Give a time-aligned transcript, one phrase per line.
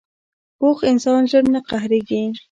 [0.57, 2.21] پوخ انسان ژر نه قهرېږي